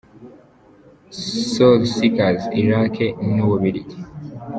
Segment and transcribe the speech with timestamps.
[1.51, 2.95] Soul Seekers- Iraq
[3.35, 3.97] n’u Bubiligi.